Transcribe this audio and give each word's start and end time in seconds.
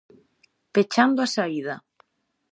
Pechando 0.75 1.19
a 1.23 1.31
saída. 1.35 1.75